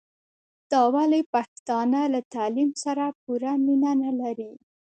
[0.71, 4.51] دا ولي پښتانه له تعليم سره پوره مينه نلري